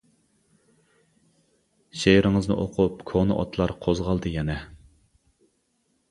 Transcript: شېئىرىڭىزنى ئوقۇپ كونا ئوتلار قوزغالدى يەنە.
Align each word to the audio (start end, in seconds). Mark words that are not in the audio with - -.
شېئىرىڭىزنى 2.03 2.57
ئوقۇپ 2.63 3.03
كونا 3.11 3.37
ئوتلار 3.43 3.73
قوزغالدى 3.87 4.33
يەنە. 4.37 4.57